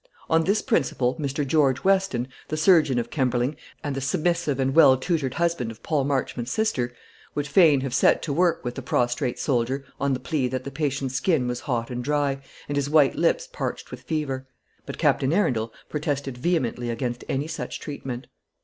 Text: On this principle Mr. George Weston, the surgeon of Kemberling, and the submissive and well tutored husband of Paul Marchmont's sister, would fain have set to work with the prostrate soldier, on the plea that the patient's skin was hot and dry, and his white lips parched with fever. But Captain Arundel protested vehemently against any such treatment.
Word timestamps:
On 0.31 0.45
this 0.45 0.63
principle 0.63 1.15
Mr. 1.19 1.45
George 1.45 1.83
Weston, 1.83 2.27
the 2.47 2.57
surgeon 2.57 2.97
of 2.97 3.11
Kemberling, 3.11 3.55
and 3.83 3.95
the 3.95 4.01
submissive 4.01 4.59
and 4.59 4.73
well 4.73 4.97
tutored 4.97 5.35
husband 5.35 5.69
of 5.69 5.83
Paul 5.83 6.05
Marchmont's 6.05 6.49
sister, 6.51 6.91
would 7.35 7.45
fain 7.45 7.81
have 7.81 7.93
set 7.93 8.23
to 8.23 8.33
work 8.33 8.65
with 8.65 8.73
the 8.73 8.81
prostrate 8.81 9.37
soldier, 9.37 9.85
on 9.99 10.15
the 10.15 10.19
plea 10.19 10.47
that 10.47 10.63
the 10.63 10.71
patient's 10.71 11.13
skin 11.13 11.47
was 11.47 11.59
hot 11.59 11.91
and 11.91 12.03
dry, 12.03 12.41
and 12.67 12.77
his 12.77 12.89
white 12.89 13.15
lips 13.15 13.45
parched 13.45 13.91
with 13.91 14.01
fever. 14.01 14.47
But 14.87 14.97
Captain 14.97 15.31
Arundel 15.31 15.71
protested 15.87 16.35
vehemently 16.35 16.89
against 16.89 17.23
any 17.29 17.45
such 17.45 17.79
treatment. 17.79 18.25